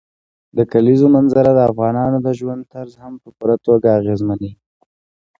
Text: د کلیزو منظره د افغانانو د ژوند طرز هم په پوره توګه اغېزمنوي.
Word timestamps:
د 0.57 0.59
کلیزو 0.71 1.07
منظره 1.15 1.51
د 1.55 1.59
افغانانو 1.71 2.17
د 2.25 2.27
ژوند 2.39 2.61
طرز 2.73 2.93
هم 3.03 3.13
په 3.23 3.29
پوره 3.37 3.55
توګه 3.65 3.87
اغېزمنوي. 3.99 4.51